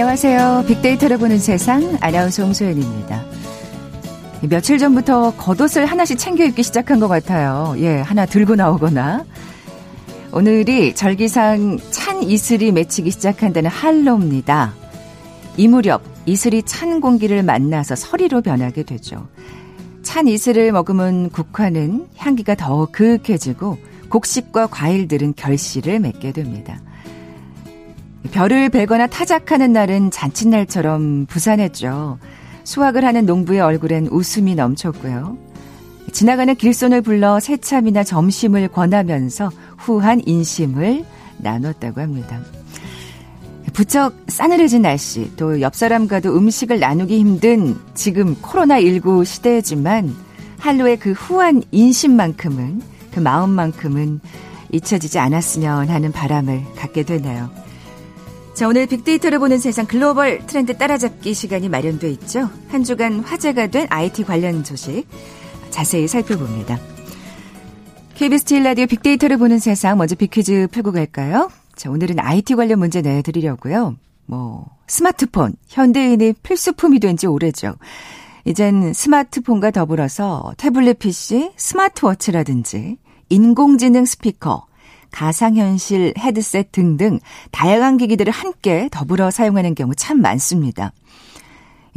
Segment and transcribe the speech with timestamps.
[0.00, 0.64] 안녕하세요.
[0.66, 3.22] 빅데이터를 보는 세상 아나운서 홍소연입니다.
[4.40, 7.74] 며칠 전부터 겉옷을 하나씩 챙겨 입기 시작한 것 같아요.
[7.76, 9.26] 예, 하나 들고 나오거나.
[10.32, 14.72] 오늘이 절기상 찬 이슬이 맺히기 시작한다는 한로입니다.
[15.58, 19.28] 이 무렵 이슬이 찬 공기를 만나서 서리로 변하게 되죠.
[20.02, 23.76] 찬 이슬을 머금은 국화는 향기가 더욱 그윽해지고
[24.08, 26.80] 곡식과 과일들은 결실을 맺게 됩니다.
[28.30, 32.18] 별을 베거나 타작하는 날은 잔칫날처럼 부산했죠.
[32.64, 35.36] 수확을 하는 농부의 얼굴엔 웃음이 넘쳤고요.
[36.12, 41.04] 지나가는 길손을 불러 새참이나 점심을 권하면서 후한 인심을
[41.38, 42.40] 나눴다고 합니다.
[43.72, 50.14] 부쩍 싸늘해진 날씨, 또 옆 사람과도 음식을 나누기 힘든 지금 코로나19 시대지만
[50.58, 54.20] 한로의 그 후한 인심만큼은 그 마음만큼은
[54.72, 57.50] 잊혀지지 않았으면 하는 바람을 갖게 되네요.
[58.60, 62.50] 자, 오늘 빅데이터를 보는 세상 글로벌 트렌드 따라잡기 시간이 마련돼 있죠.
[62.68, 65.06] 한 주간 화제가 된 IT 관련 소식
[65.70, 66.78] 자세히 살펴봅니다.
[68.16, 71.50] KBS 제일 라디오 빅데이터를 보는 세상 먼저 빅퀴즈 풀고 갈까요?
[71.74, 73.96] 자, 오늘은 IT 관련 문제 내드리려고요.
[74.26, 77.76] 뭐 스마트폰 현대인의 필수품이 된 지 오래죠.
[78.44, 82.98] 이젠 스마트폰과 더불어서 태블릿 PC, 스마트워치라든지
[83.30, 84.66] 인공지능 스피커,
[85.12, 90.92] 가상현실 헤드셋 등등 다양한 기기들을 함께 더불어 사용하는 경우 참 많습니다.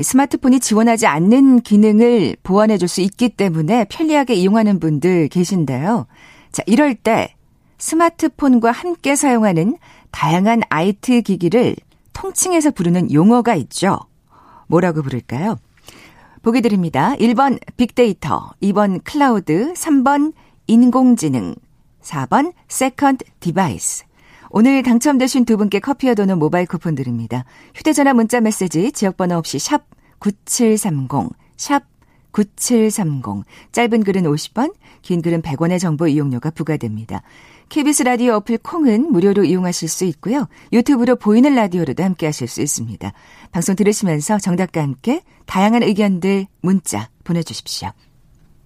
[0.01, 6.07] 스마트폰이 지원하지 않는 기능을 보완해 줄 수 있기 때문에 편리하게 이용하는 분들 계신데요.
[6.51, 7.35] 자, 이럴 때
[7.77, 9.77] 스마트폰과 함께 사용하는
[10.11, 11.75] 다양한 IT 기기를
[12.13, 13.99] 통칭해서 부르는 용어가 있죠.
[14.67, 15.57] 뭐라고 부를까요?
[16.41, 17.15] 보기 드립니다.
[17.19, 20.33] 1번 빅데이터, 2번 클라우드, 3번
[20.67, 21.55] 인공지능,
[22.03, 24.05] 4번 second device.
[24.49, 27.43] 오늘 당첨되신 두 분께 커피와 도넛 모바일 쿠폰 드립니다.
[27.73, 29.85] 휴대전화 문자 메시지 지역번호 없이 샵
[30.19, 31.83] 9730, 샵
[32.31, 33.45] 9730.
[33.71, 37.23] 짧은 글은 50원, 긴 글은 100원의 정보 이용료가 부과됩니다.
[37.69, 40.47] KBS 라디오 어플 콩은 무료로 이용하실 수 있고요.
[40.71, 43.11] 유튜브로 보이는 라디오로도 함께 하실 수 있습니다.
[43.51, 47.91] 방송 들으시면서 정답과 함께 다양한 의견들 문자 보내주십시오.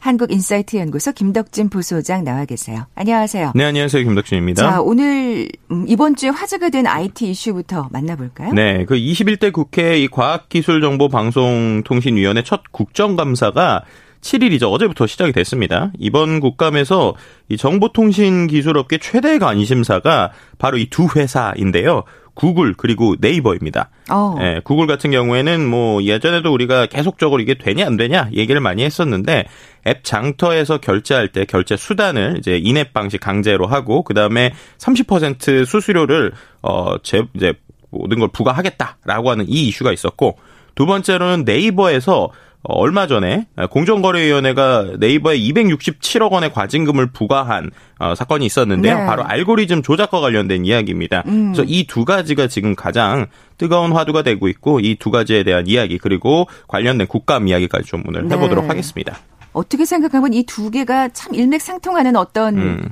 [0.00, 2.86] 한국인사이트 연구소 김덕진 부소장 나와 계세요.
[2.94, 3.52] 안녕하세요.
[3.54, 4.04] 네, 안녕하세요.
[4.04, 4.62] 김덕진입니다.
[4.70, 8.52] 자, 오늘 음, 이번 주에 화제가 된 IT 이슈부터 만나볼까요?
[8.52, 13.82] 네, 그 21대 국회 이 과학기술정보방송통신위원회 첫 국정감사가
[14.20, 14.72] 7일이죠.
[14.72, 15.92] 어제부터 시작이 됐습니다.
[15.98, 17.14] 이번 국감에서
[17.48, 22.02] 이 정보통신기술업계 최대 관심사가 바로 이 두 회사인데요.
[22.38, 23.90] 구글 그리고 네이버입니다.
[24.12, 24.36] 어.
[24.40, 29.46] 예, 구글 같은 경우에는 뭐 예전에도 우리가 계속적으로 이게 되냐 안 되냐 얘기를 많이 했었는데
[29.88, 36.32] 앱 장터에서 결제할 때 결제 수단을 이제 인앱 방식 강제로 하고 그다음에 30% 수수료를
[36.62, 37.54] 어 제 이제
[37.90, 40.38] 모든 걸 부과하겠다라고 하는 이 이슈가 있었고
[40.76, 42.28] 두 번째로는 네이버에서 어,
[42.64, 48.98] 얼마 전에 공정거래위원회가 네이버에 267억 원의 과징금을 부과한 어, 사건이 있었는데요.
[48.98, 49.06] 네.
[49.06, 51.22] 바로 알고리즘 조작과 관련된 이야기입니다.
[51.26, 51.52] 음.
[51.52, 53.26] 그래서 이 두 가지가 지금 가장
[53.56, 58.24] 뜨거운 화두가 되고 있고 이 두 가지에 대한 이야기 그리고 관련된 국감 이야기까지 좀 오늘
[58.30, 58.68] 해보도록 네.
[58.68, 59.16] 하겠습니다.
[59.52, 62.88] 어떻게 생각하면 이 두 개가 참 일맥상통하는 어떤 음.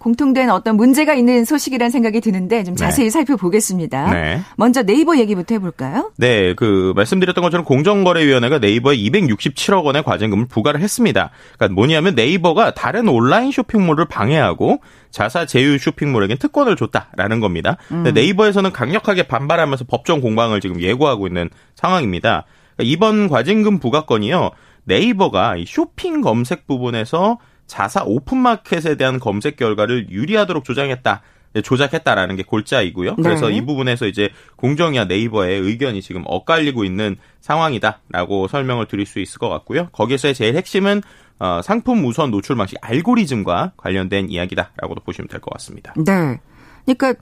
[0.00, 2.78] 공통된 어떤 문제가 있는 소식이라는 생각이 드는데 좀 네.
[2.78, 3.10] 자세히 네.
[3.10, 4.10] 살펴보겠습니다.
[4.10, 4.40] 네.
[4.56, 6.10] 먼저 네이버 얘기부터 해볼까요?
[6.16, 11.30] 네, 그 말씀드렸던 것처럼 공정거래위원회가 네이버에 267억 원의 과징금을 부과를 했습니다.
[11.56, 14.80] 그러니까 뭐냐면 네이버가 다른 온라인 쇼핑몰을 방해하고
[15.10, 17.76] 자사 제휴 쇼핑몰에게 특권을 줬다라는 겁니다.
[17.92, 18.10] 음.
[18.14, 22.46] 네이버에서는 강력하게 반발하면서 법정 공방을 지금 예고하고 있는 상황입니다.
[22.76, 24.50] 그러니까 이번 과징금 부과건이요.
[24.84, 27.38] 네이버가 쇼핑 검색 부분에서
[27.70, 31.22] 자사 오픈마켓에 대한 검색 결과를 유리하도록 조장했다.
[31.52, 33.14] 네, 조작했다라는 게 골자이고요.
[33.16, 33.22] 네.
[33.22, 39.38] 그래서 이 부분에서 이제 공정이와 네이버의 의견이 지금 엇갈리고 있는 상황이다라고 설명을 드릴 수 있을
[39.38, 39.88] 것 같고요.
[39.92, 41.02] 거기서의 제일 핵심은
[41.38, 45.94] 어, 상품 우선 노출 방식 알고리즘과 관련된 이야기다라고도 보시면 될 것 같습니다.
[45.96, 46.38] 네.
[46.84, 47.14] 그러니까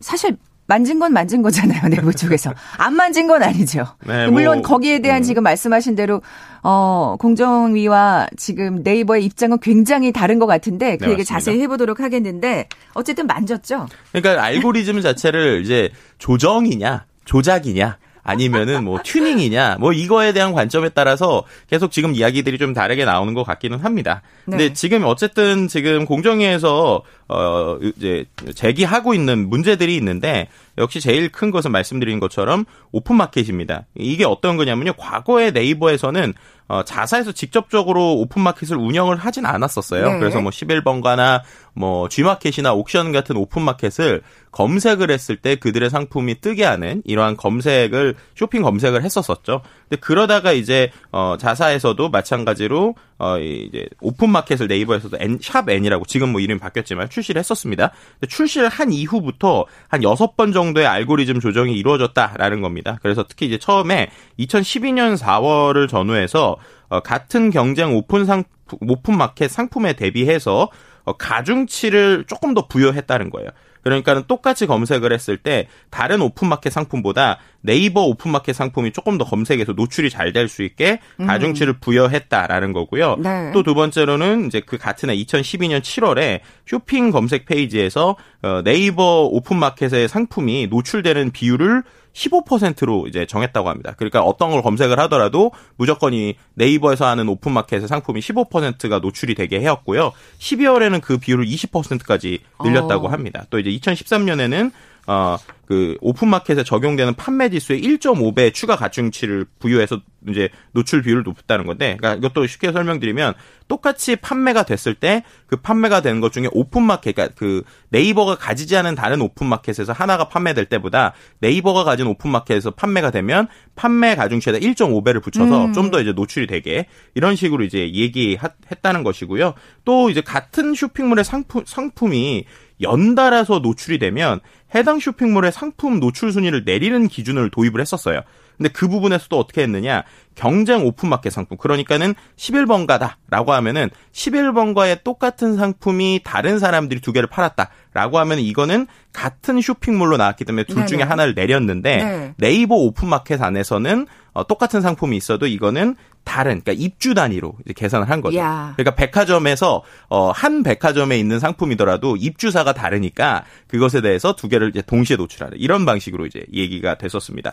[0.00, 2.52] 사실 만진 건 만진 거잖아요, 내부 쪽에서.
[2.76, 3.86] 안 만진 건 아니죠.
[4.06, 5.22] 네, 물론 뭐, 거기에 대한 음.
[5.22, 6.22] 지금 말씀하신 대로
[6.62, 12.68] 어, 공정위와 지금 네이버의 입장은 굉장히 다른 것 같은데 그 네, 얘기 자세히 해보도록 하겠는데
[12.94, 13.86] 어쨌든 만졌죠.
[14.12, 21.92] 그러니까 알고리즘 자체를 이제 조정이냐 조작이냐 아니면은 뭐 튜닝이냐 뭐 이거에 대한 관점에 따라서 계속
[21.92, 24.22] 지금 이야기들이 좀 다르게 나오는 것 같기는 합니다.
[24.44, 24.72] 근데 네.
[24.72, 28.24] 지금 어쨌든 지금 공정위에서 어 이제
[28.54, 33.86] 제기하고 있는 문제들이 있는데 역시 제일 큰 것은 말씀드린 것처럼 오픈마켓입니다.
[33.94, 34.92] 이게 어떤 거냐면요.
[34.94, 36.34] 과거에 네이버에서는
[36.68, 40.12] 어, 자사에서 직접적으로 오픈마켓을 운영을 하진 않았었어요.
[40.12, 40.18] 네.
[40.18, 41.42] 그래서 뭐 11번가나
[41.74, 48.62] 뭐 G마켓이나 옥션 같은 오픈마켓을 검색을 했을 때 그들의 상품이 뜨게 하는 이러한 검색을 쇼핑
[48.62, 49.62] 검색을 했었었죠.
[49.88, 56.30] 근데 그러다가 이제 어 자사에서도 마찬가지로 어 이제 오픈 마켓을 네이버에서도 N, 샵 N이라고 지금
[56.32, 57.92] 뭐 이름이 바뀌었지만 출시를 했었습니다.
[58.28, 62.98] 출시를 한 이후부터 한 여섯 번 정도의 알고리즘 조정이 이루어졌다라는 겁니다.
[63.02, 66.56] 그래서 특히 이제 처음에 2012년 4월을 전후해서
[66.88, 68.44] 어, 같은 경쟁 오픈 상
[68.80, 70.68] 오픈 마켓 상품에 대비해서
[71.04, 73.50] 어, 가중치를 조금 더 부여했다는 거예요.
[73.86, 80.10] 그러니까는 똑같이 검색을 했을 때 다른 오픈마켓 상품보다 네이버 오픈마켓 상품이 조금 더 검색에서 노출이
[80.10, 81.26] 잘 될 수 있게 음.
[81.26, 83.16] 가중치를 부여했다라는 거고요.
[83.20, 83.52] 네.
[83.52, 90.08] 또 두 번째로는 이제 그 같은 해 2012년 7월에 쇼핑 검색 페이지에서 어, 네이버 오픈마켓의
[90.08, 91.84] 상품이 노출되는 비율을
[92.16, 93.94] 15%로 이제 정했다고 합니다.
[93.96, 100.12] 그러니까 어떤 걸 검색을 하더라도 무조건 이 네이버에서 하는 오픈마켓의 상품이 15%가 노출이 되게 해왔고요.
[100.38, 103.10] 12월에는 그 비율을 20%까지 늘렸다고 어.
[103.10, 103.44] 합니다.
[103.50, 104.72] 또 이제 2013년에는
[105.08, 105.36] 어,
[105.66, 112.14] 그 오픈마켓에 적용되는 판매 지수의 1.5배 추가 가중치를 부여해서 이제 노출 비율을 높였다는 건데, 그러니까
[112.26, 113.34] 이것도 쉽게 설명드리면
[113.68, 118.94] 똑같이 판매가 됐을 때 그 판매가 되는 것 중에 오픈마켓, 그러니까 그 네이버가 가지지 않은
[118.94, 123.46] 다른 오픈마켓에서 하나가 판매될 때보다 네이버가 가진 오픈마켓에서 판매가 되면
[123.76, 125.72] 판매 가중치에다 1.5배를 붙여서 음.
[125.72, 129.54] 좀더 이제 노출이 되게 이런 식으로 이제 얘기했다는 것이고요.
[129.84, 132.44] 또 이제 같은 쇼핑몰의 상품 상품이
[132.80, 134.40] 연달아서 노출이 되면
[134.74, 138.20] 해당 쇼핑몰의 상품 노출 순위를 내리는 기준을 도입을 했었어요.
[138.58, 140.04] 근데 그 부분에서도 어떻게 했느냐?
[140.34, 141.56] 경쟁 오픈마켓 상품.
[141.56, 149.60] 그러니까는 11번가다라고 하면은 11번가의 똑같은 상품이 다른 사람들이 두 개를 팔았다 라고 하면 이거는 같은
[149.60, 150.86] 쇼핑몰로 나왔기 때문에 둘 네네.
[150.86, 152.34] 중에 하나를 내렸는데 네.
[152.36, 158.20] 네이버 오픈마켓 안에서는 어, 똑같은 상품이 있어도 이거는 다른 그러니까 입주 단위로 이제 계산을 한
[158.20, 158.36] 거죠.
[158.36, 158.74] 야.
[158.76, 165.16] 그러니까 백화점에서 어, 한 백화점에 있는 상품이더라도 입주사가 다르니까 그것에 대해서 두 개를 이제 동시에
[165.16, 167.52] 노출하는 이런 방식으로 이제 얘기가 됐었습니다.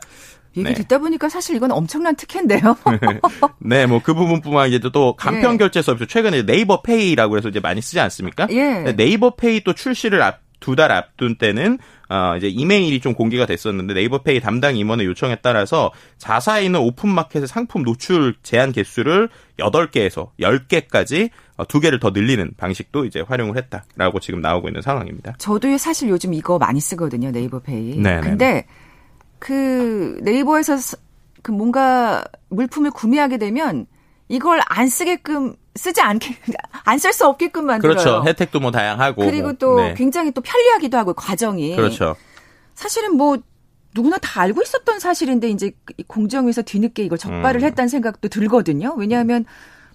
[0.57, 0.74] 얘기 네.
[0.75, 2.78] 듣다 보니까 사실 이건 엄청난 특혜인데요.
[3.60, 5.57] 네, 뭐 그 부분뿐만 이제 또 간편 예.
[5.57, 8.48] 결제 서비스 최근에 네이버 페이라고 해서 이제 많이 쓰지 않습니까?
[8.50, 8.94] 예.
[8.95, 10.32] 네이버 페이 또 출시를 앞
[10.63, 11.77] 두 달 앞둔 때는
[12.10, 17.83] 어, 이제 이메일이 좀 공개가 됐었는데 네이버페이 담당 임원의 요청에 따라서 자사에 있는 오픈마켓의 상품
[17.83, 19.30] 노출 제한 개수를
[19.60, 25.36] 8개에서 10개까지 어, 두 개를 더 늘리는 방식도 이제 활용을 했다라고 지금 나오고 있는 상황입니다.
[25.38, 27.30] 저도 사실 요즘 이거 많이 쓰거든요.
[27.31, 27.98] 네이버페이.
[27.98, 28.21] 네.
[28.21, 28.66] 근데
[29.39, 30.77] 그 네이버에서
[31.42, 33.86] 그 뭔가 물품을 구매하게 되면
[34.30, 36.36] 이걸 안 쓰게끔 쓰지 않게
[36.86, 37.96] 안 쓸 수 없게끔 만들어요.
[37.96, 38.24] 그렇죠.
[38.25, 39.54] 혜택도 뭐 다양하고 그리고 뭐.
[39.54, 39.94] 또 네.
[39.95, 41.76] 굉장히 또 편리하기도 하고 과정이.
[41.76, 42.16] 그렇죠.
[42.76, 43.38] 사실은 뭐
[43.95, 45.71] 누구나 다 알고 있었던 사실인데 이제
[46.07, 47.66] 공정위에서 뒤늦게 이걸 적발을 음.
[47.66, 48.94] 했다는 생각도 들거든요.
[48.97, 49.45] 왜냐하면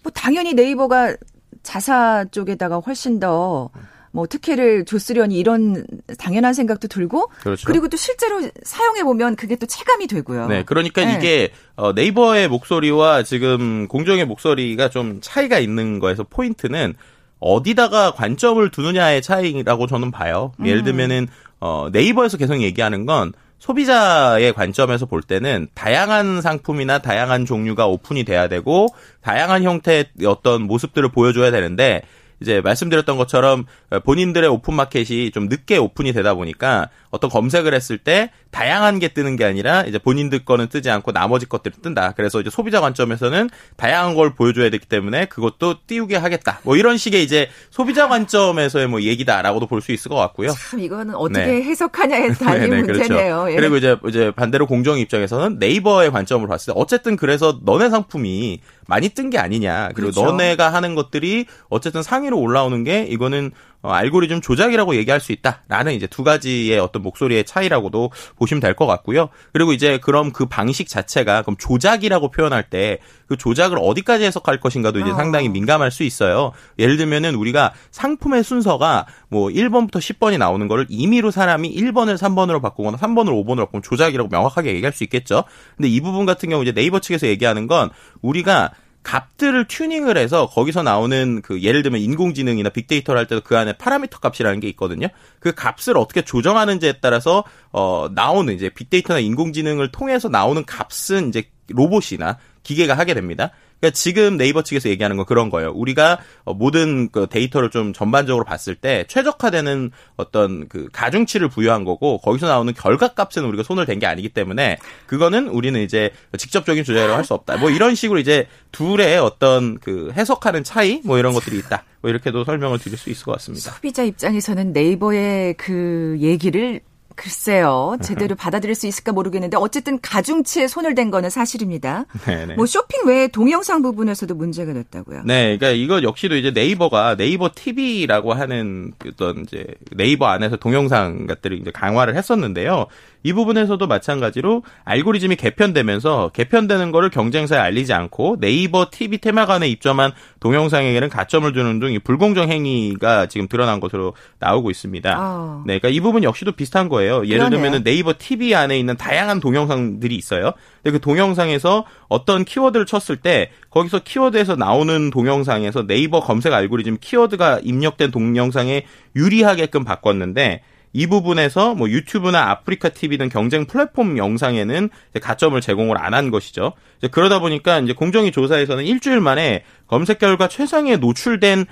[0.03, 1.17] 뭐 당연히 네이버가
[1.63, 3.71] 자사 쪽에다가 훨씬 더
[4.11, 5.85] 뭐 특혜를 줬으려니 이런
[6.19, 7.67] 당연한 생각도 들고 그렇죠.
[7.67, 10.49] 그리고 또 실제로 사용해 보면 그게 또 체감이 되고요.
[10.49, 11.17] 네, 그러니까 네.
[11.17, 16.95] 이게 어, 네이버의 목소리와 지금 공정의 목소리가 좀 차이가 있는 거에서 포인트는
[17.41, 20.53] 어디다가 관점을 두느냐의 차이라고 저는 봐요.
[20.65, 20.85] 예를 음.
[20.85, 21.29] 들면은
[21.61, 28.49] 어, 네이버에서 계속 얘기하는 건 소비자의 관점에서 볼 때는 다양한 상품이나 다양한 종류가 오픈이 돼야
[28.49, 28.87] 되고
[29.21, 32.03] 다양한 형태의 어떤 모습들을 보여줘야 되는데
[32.41, 33.67] 이제 말씀드렸던 것처럼
[34.05, 39.37] 본인들의 오픈 마켓이 좀 늦게 오픈이 되다 보니까 어떤 검색을 했을 때 다양한 게 뜨는
[39.37, 42.13] 게 아니라 이제 본인들 거는 뜨지 않고 나머지 것들이 뜬다.
[42.17, 46.61] 그래서 이제 소비자 관점에서는 다양한 걸 보여줘야 되기 때문에 그것도 띄우게 하겠다.
[46.65, 50.51] 뭐 이런 식의 이제 소비자 관점에서의 뭐 얘기다라고도 볼 수 있을 것 같고요.
[50.71, 51.63] 참 이거는 어떻게 네.
[51.63, 52.99] 해석하냐에 달린 네, 네, 그렇죠.
[53.13, 53.47] 문제네요.
[53.53, 53.57] 예.
[53.57, 59.09] 그리고 이제 이제 반대로 공정 입장에서는 네이버의 관점으로 봤을 때 어쨌든 그래서 너네 상품이 많이
[59.11, 59.91] 뜬 게 아니냐.
[59.95, 60.25] 그리고 그렇죠.
[60.33, 66.07] 너네가 하는 것들이 어쨌든 상위로 올라오는 게 이거는 어, 알고리즘 조작이라고 얘기할 수 있다라는 이제
[66.07, 69.29] 두 가지의 어떤 목소리의 차이라고도 보시면 될 것 같고요.
[69.53, 75.01] 그리고 이제 그럼 그 방식 자체가 그럼 조작이라고 표현할 때 그 조작을 어디까지 해석할 것인가도
[75.01, 75.15] 이제 어.
[75.15, 76.53] 상당히 민감할 수 있어요.
[76.79, 82.97] 예를 들면은 우리가 상품의 순서가 뭐 1번부터 10번이 나오는 거를 임의로 사람이 1번을 3번으로 바꾸거나
[82.97, 85.45] 3번을 5번으로 바꾸면 조작이라고 명확하게 얘기할 수 있겠죠.
[85.77, 87.91] 근데 이 부분 같은 경우 이제 네이버 측에서 얘기하는 건
[88.23, 88.71] 우리가
[89.03, 94.19] 값들을 튜닝을 해서 거기서 나오는 그 예를 들면 인공지능이나 빅데이터를 할 때도 그 안에 파라미터
[94.19, 95.09] 값이라는 게 있거든요.
[95.41, 102.39] 그 값을 어떻게 조정하는지에 따라서 어 나오는 이제 빅데이터나 인공지능을 통해서 나오는 값은 이제 로봇이나
[102.63, 103.51] 기계가 하게 됩니다.
[103.81, 105.71] 그러니까 지금 네이버 측에서 얘기하는 건 그런 거예요.
[105.71, 112.19] 우리가 어, 모든 그 데이터를 좀 전반적으로 봤을 때 최적화되는 어떤 그 가중치를 부여한 거고
[112.19, 117.15] 거기서 나오는 결과 값은 우리가 손을 댄 게 아니기 때문에 그거는 우리는 이제 직접적인 조작이라고
[117.17, 117.57] 할 수 없다.
[117.59, 121.85] 뭐 이런 식으로 이제 둘의 어떤 그 해석하는 차이 뭐 이런 것들이 있다.
[122.01, 123.73] 뭐 이렇게도 설명을 드릴 수 있을 것 같습니다.
[123.73, 126.81] 소비자 입장에서는 네이버의 그 얘기를
[127.19, 127.97] 글쎄요.
[128.01, 132.07] 제대로 받아들일 수 있을까 모르겠는데 어쨌든 가중치에 손을 댄 거는 사실입니다.
[132.25, 132.55] 네네.
[132.55, 135.23] 뭐 쇼핑 외에 동영상 부분에서도 문제가 됐다고요.
[135.25, 141.59] 네, 그러니까 이거 역시도 이제 네이버가 네이버 TV라고 하는 어떤 이제 네이버 안에서 동영상 것들을
[141.59, 142.87] 이제 강화를 했었는데요.
[143.23, 151.09] 이 부분에서도 마찬가지로 알고리즘이 개편되면서 개편되는 거를 경쟁사에 알리지 않고 네이버 TV 테마관에 입점한 동영상에게는
[151.09, 155.17] 가점을 주는 등 불공정 행위가 지금 드러난 것으로 나오고 있습니다.
[155.19, 155.65] 어.
[155.67, 157.27] 네, 그러니까 이 부분 역시도 비슷한 거예요.
[157.27, 160.53] 예를 들면 네이버 TV 안에 있는 다양한 동영상들이 있어요.
[160.83, 167.61] 근데 그 동영상에서 어떤 키워드를 쳤을 때 거기서 키워드에서 나오는 동영상에서 네이버 검색 알고리즘 키워드가
[167.63, 168.85] 입력된 동영상에
[169.17, 174.91] 유리하게끔 바꿨는데 이 부분에서 뭐 유튜브나 아프리카 TV 등 경쟁 플랫폼 영상에는
[175.23, 176.73] 가점을 제공을 안 한 것이죠.
[177.13, 181.67] 그러다 보니까 이제 공정위 조사에서는 일주일 만에 검색 결과 최상위에 노출된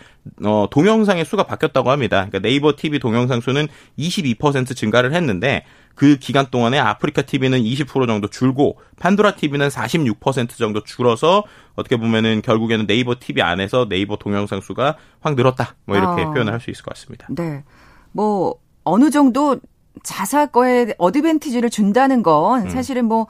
[0.45, 2.17] 어, 동영상의 수가 바뀌었다고 합니다.
[2.29, 3.67] 그러니까 네이버 TV 동영상 수는
[3.99, 5.65] 22% 증가를 했는데
[5.97, 11.43] 그 기간 동안에 아프리카 TV는 20% 정도 줄고 판도라 TV는 46% 정도 줄어서
[11.75, 15.75] 어떻게 보면은 결국에는 네이버 TV 안에서 네이버 동영상 수가 확 늘었다.
[15.87, 16.31] 뭐 이렇게 아.
[16.31, 17.27] 표현을 할 수 있을 것 같습니다.
[17.31, 17.65] 네.
[18.13, 18.55] 뭐
[18.87, 19.59] 어느 정도
[20.05, 22.71] 자사 거에 어드밴티지를 준다는 건 음.
[22.71, 23.27] 사실은 뭐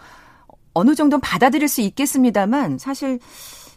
[0.74, 3.18] 어느 정도는 받아들일 수 있겠습니다만 사실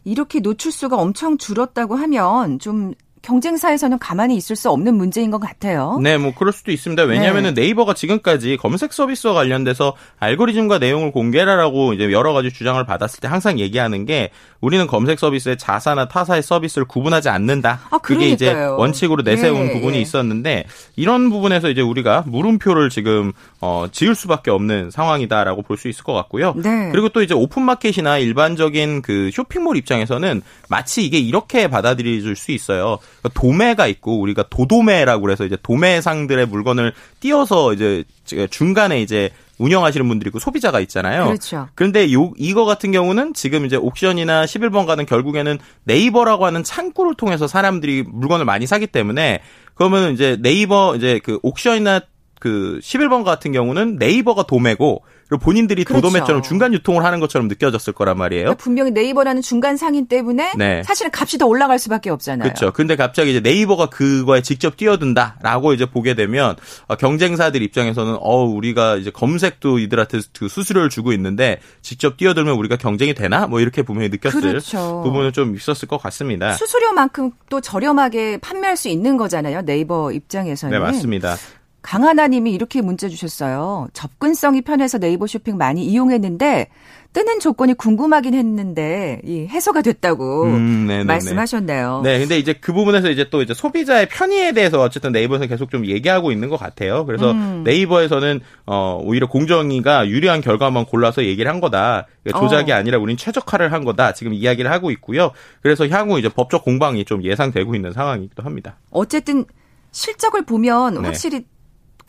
[0.03, 5.99] 이렇게 노출수가 엄청 줄었다고 하면 좀 경쟁사에서는 가만히 있을 수 없는 문제인 것 같아요.
[6.01, 7.03] 네, 뭐 그럴 수도 있습니다.
[7.03, 7.65] 왜냐하면 네.
[7.65, 13.59] 이버가 지금까지 검색 서비스와 관련돼서 알고리즘과 내용을 공개라라고 이제 여러 가지 주장을 받았을 때 항상
[13.59, 14.29] 얘기하는 게
[14.61, 17.81] 우리는 검색 서비스의 자사나 타사의 서비스를 구분하지 않는다.
[17.89, 20.01] 아, 그게 이제 원칙으로 내세운 예, 부분이 예.
[20.01, 26.03] 있었는데 이런 부분에서 이제 우리가 물음표를 지금 어, 지을 수밖에 없는 상황이다라고 볼 수 있을
[26.03, 26.53] 것 같고요.
[26.57, 26.89] 네.
[26.91, 32.99] 그리고 또 이제 오픈마켓이나 일반적인 그 쇼핑몰 입장에서는 마치 이게 이렇게 받아들여질 수 있어요.
[33.21, 38.03] 그러니까 도매가 있고 우리가 도도매라고 그래서 이제 도매상들의 물건을 띄어서 이제
[38.49, 41.25] 중간에 이제 운영하시는 분들이 있고 소비자가 있잖아요.
[41.25, 41.67] 그렇죠.
[41.75, 47.45] 그런데 요 이거 같은 경우는 지금 이제 옥션이나 11번 가는 결국에는 네이버라고 하는 창구를 통해서
[47.47, 49.41] 사람들이 물건을 많이 사기 때문에
[49.75, 52.01] 그러면 이제 네이버 이제 그 옥션이나
[52.39, 56.01] 그 11번 같은 경우는 네이버가 도매고 그리고 본인들이 그렇죠.
[56.01, 58.45] 도도매처럼 중간 유통을 하는 것처럼 느껴졌을 거란 말이에요.
[58.45, 60.81] 그러니까 분명히 네이버라는 중간 상인 때문에 네.
[60.83, 62.43] 사실은 값이 더 올라갈 수밖에 없잖아요.
[62.43, 62.73] 그렇죠.
[62.73, 66.55] 근데 갑자기 이제 네이버가 그거에 직접 뛰어든다라고 이제 보게 되면
[66.87, 72.77] 어, 경쟁사들 입장에서는 어 우리가 이제 검색도 이들한테 그 수수료를 주고 있는데 직접 뛰어들면 우리가
[72.77, 73.45] 경쟁이 되나?
[73.45, 75.03] 뭐 이렇게 분명히 느꼈을 그렇죠.
[75.05, 76.53] 부분은 좀 있었을 것 같습니다.
[76.53, 79.61] 수수료만큼 또 저렴하게 판매할 수 있는 거잖아요.
[79.61, 80.71] 네이버 입장에서는.
[80.71, 81.35] 네, 맞습니다.
[81.81, 83.87] 강하나님이 이렇게 문자 주셨어요.
[83.93, 86.67] 접근성이 편해서 네이버 쇼핑 많이 이용했는데
[87.11, 92.01] 뜨는 조건이 궁금하긴 했는데 이 해소가 됐다고 음, 말씀하셨네요.
[92.03, 95.87] 네, 근데 이제 그 부분에서 이제 또 이제 소비자의 편의에 대해서 어쨌든 네이버에서 계속 좀
[95.87, 97.05] 얘기하고 있는 것 같아요.
[97.05, 97.63] 그래서 음.
[97.65, 102.05] 네이버에서는 어 오히려 공정위가 유리한 결과만 골라서 얘기를 한 거다.
[102.23, 102.75] 그러니까 조작이 어.
[102.75, 104.13] 아니라 우린 최적화를 한 거다.
[104.13, 105.31] 지금 이야기를 하고 있고요.
[105.63, 108.77] 그래서 향후 이제 법적 공방이 좀 예상되고 있는 상황이기도 합니다.
[108.91, 109.45] 어쨌든
[109.91, 110.99] 실적을 보면 네.
[111.01, 111.45] 확실히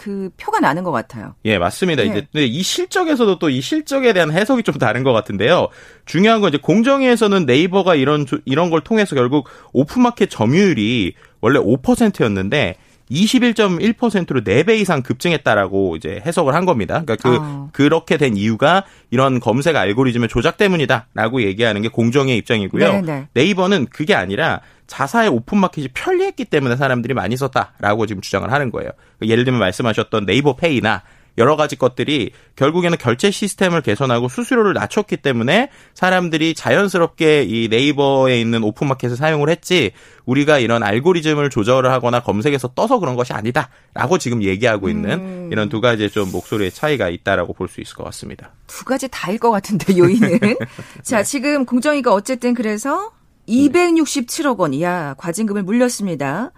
[0.01, 1.35] 그 표가 나는 것 같아요.
[1.45, 2.03] 예, 맞습니다.
[2.03, 2.07] 예.
[2.07, 5.69] 이제 이 실적에서도 또 이 실적에 대한 해석이 좀 다른 것 같은데요.
[6.07, 12.77] 중요한 건 이제 공정위에서는 네이버가 이런 이런 걸 통해서 결국 오픈마켓 점유율이 원래 5%였는데
[13.11, 17.03] 21.1%로 4배 이상 급증했다라고 이제 해석을 한 겁니다.
[17.05, 17.69] 그러니까 그 어.
[17.73, 22.85] 그렇게 된 이유가 이런 검색 알고리즘의 조작 때문이다라고 얘기하는 게 공정의 입장이고요.
[22.85, 23.03] 네네.
[23.03, 23.29] 네.
[23.35, 28.91] 네이버는 그게 아니라 자사의 오픈마켓이 편리했기 때문에 사람들이 많이 썼다라고 지금 주장을 하는 거예요.
[29.23, 31.03] 예를 들면 말씀하셨던 네이버 페이나
[31.39, 38.65] 여러 가지 것들이 결국에는 결제 시스템을 개선하고 수수료를 낮췄기 때문에 사람들이 자연스럽게 이 네이버에 있는
[38.65, 39.93] 오픈마켓을 사용을 했지
[40.27, 45.49] 우리가 이런 알고리즘을 조절을 하거나 검색해서 떠서 그런 것이 아니다라고 지금 얘기하고 있는 음.
[45.53, 48.51] 이런 두 가지 좀 목소리의 차이가 있다라고 볼 수 있을 것 같습니다.
[48.67, 50.57] 두 가지 다일 것 같은데 요인은
[51.05, 51.23] 자 네.
[51.23, 53.13] 지금 공정위가 어쨌든 그래서
[53.51, 56.53] 267억 원 이하 과징금을 물렸습니다.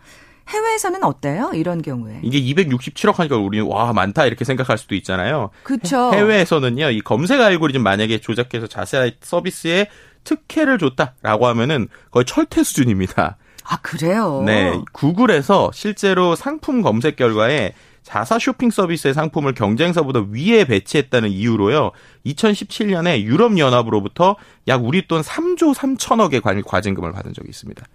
[0.48, 1.52] 해외에서는 어때요?
[1.54, 2.20] 이런 경우에.
[2.22, 5.50] 이게 267억 하니까 우리는 와 많다 이렇게 생각할 수도 있잖아요.
[5.62, 6.12] 그렇죠.
[6.12, 6.90] 해외에서는요.
[6.90, 9.86] 이 검색 알고리즘 만약에 조작해서 자세한 서비스에
[10.24, 13.36] 특혜를 줬다라고 하면은 거의 철퇴 수준입니다.
[13.64, 14.42] 아, 그래요?
[14.44, 14.78] 네.
[14.92, 17.72] 구글에서 실제로 상품 검색 결과에
[18.02, 21.92] 자사 쇼핑 서비스의 상품을 경쟁사보다 위에 배치했다는 이유로요.
[22.26, 24.36] 2017년에 유럽연합으로부터
[24.68, 27.86] 약 우리 돈 3조 3천억의 과징금을 받은 적이 있습니다.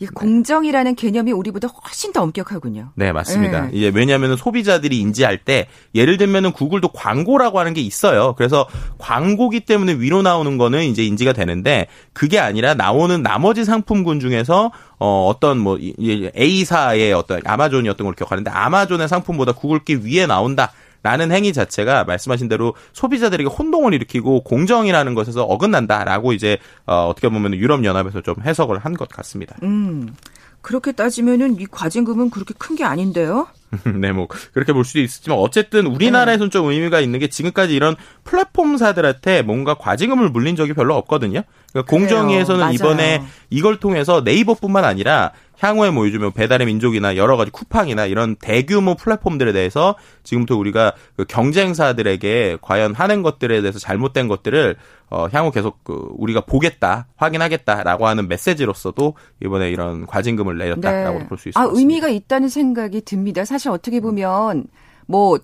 [0.00, 2.92] 이 공정이라는 개념이 우리보다 훨씬 더 엄격하군요.
[2.94, 3.66] 네, 맞습니다.
[3.66, 3.70] 네.
[3.74, 8.34] 이제 왜냐하면 소비자들이 인지할 때 예를 들면은 구글도 광고라고 하는 게 있어요.
[8.38, 8.66] 그래서
[8.96, 15.26] 광고기 때문에 위로 나오는 거는 이제 인지가 되는데 그게 아니라 나오는 나머지 상품군 중에서 어
[15.28, 20.72] 어떤 뭐 A사의 어떤 아마존이었던 걸 기억하는데 아마존의 상품보다 구글기 위에 나온다.
[21.02, 27.54] 라는 행위 자체가 말씀하신 대로 소비자들에게 혼동을 일으키고 공정이라는 것에서 어긋난다라고 이제 어, 어떻게 보면
[27.54, 29.56] 유럽 연합에서 좀 해석을 한 것 같습니다.
[29.62, 30.14] 음.
[30.62, 33.46] 그렇게 따지면은 이 과징금은 그렇게 큰 게 아닌데요?
[33.98, 36.52] 네, 뭐 그렇게 볼 수도 있지만 어쨌든 우리나라에서는 네.
[36.52, 41.42] 좀 의미가 있는 게 지금까지 이런 플랫폼사들한테 뭔가 과징금을 물린 적이 별로 없거든요.
[41.72, 48.06] 그러니까 공정위에서는 이번에 이걸 통해서 네이버뿐만 아니라 향후에 뭐 요즘에 배달의 민족이나 여러 가지 쿠팡이나
[48.06, 54.76] 이런 대규모 플랫폼들에 대해서 지금부터 우리가 그 경쟁사들에게 과연 하는 것들에 대해서 잘못된 것들을
[55.10, 61.26] 어 향후 계속 그 우리가 보겠다, 확인하겠다라고 하는 메시지로서도 이번에 이런 과징금을 내렸다라고 네.
[61.26, 61.60] 볼수 있습니다.
[61.60, 63.44] 아, 의미가 있다는 생각이 듭니다.
[63.44, 64.66] 사실 어떻게 보면
[65.06, 65.38] 뭐